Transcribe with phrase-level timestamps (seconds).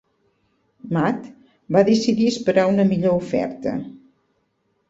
[0.97, 1.27] Matt
[1.77, 3.79] va decidir esperar una millor oferta.